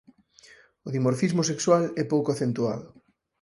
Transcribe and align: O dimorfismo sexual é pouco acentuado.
O 0.87 0.89
dimorfismo 0.95 1.41
sexual 1.51 1.83
é 2.01 2.03
pouco 2.13 2.29
acentuado. 2.31 2.87